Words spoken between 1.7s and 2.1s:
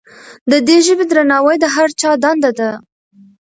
هر